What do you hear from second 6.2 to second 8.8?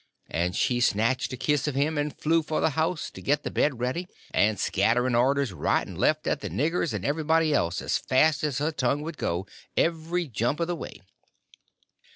at the niggers and everybody else, as fast as her